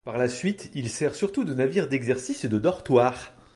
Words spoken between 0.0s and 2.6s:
Par la suite, il sert surtout de navire d'exercice et de